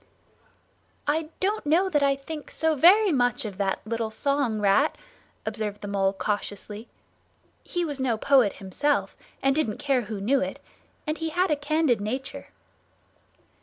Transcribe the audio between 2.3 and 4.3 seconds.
so very much of that little